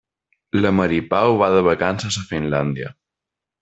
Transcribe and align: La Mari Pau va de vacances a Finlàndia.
La 0.63 0.71
Mari 0.77 1.03
Pau 1.13 1.35
va 1.43 1.51
de 1.59 1.61
vacances 1.69 2.21
a 2.23 2.27
Finlàndia. 2.35 2.95